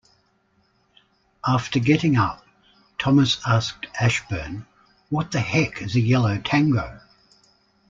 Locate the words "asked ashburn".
3.45-4.65